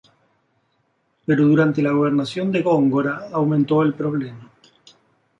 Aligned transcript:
Pero 1.27 1.45
durante 1.45 1.79
la 1.83 1.91
gobernación 1.91 2.51
de 2.51 2.63
Góngora 2.63 3.27
aumento 3.31 3.83
el 3.83 3.93
"problema". 3.93 4.49